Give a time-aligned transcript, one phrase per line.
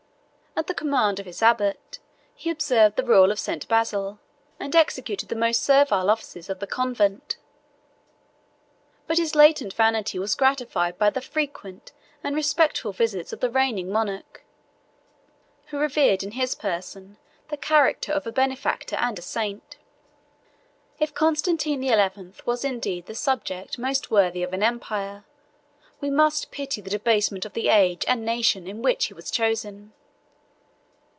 [0.53, 1.99] At the command of his abbot,
[2.35, 3.65] he observed the rule of St.
[3.69, 4.19] Basil,
[4.59, 7.37] and executed the most servile offices of the convent:
[9.07, 13.89] but his latent vanity was gratified by the frequent and respectful visits of the reigning
[13.89, 14.43] monarch,
[15.67, 19.77] who revered in his person the character of a benefactor and a saint.
[20.99, 25.23] If Constantine the Eleventh were indeed the subject most worthy of empire,
[26.01, 29.93] we must pity the debasement of the age and nation in which he was chosen.